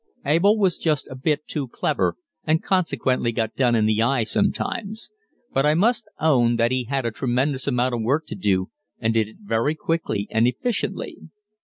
[0.25, 5.11] Abel was just a bit too clever, and consequently got done in the eye sometimes;
[5.53, 9.13] but I must own that he had a tremendous amount of work to do and
[9.13, 11.19] did it very quickly and efficiently.